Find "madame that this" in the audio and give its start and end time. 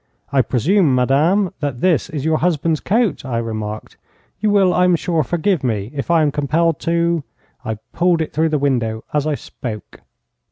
0.95-2.09